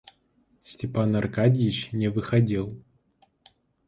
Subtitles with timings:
[0.63, 2.83] Степан Аркадьич не выходил.